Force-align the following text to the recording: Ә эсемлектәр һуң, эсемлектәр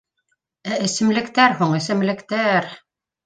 Ә 0.69 0.77
эсемлектәр 0.85 1.53
һуң, 1.61 1.77
эсемлектәр 1.81 2.73